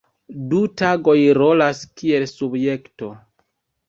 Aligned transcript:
Du 0.51 0.59
tagoj 0.81 1.17
rolas 1.37 1.81
kiel 2.03 2.25
subjekto. 2.31 3.11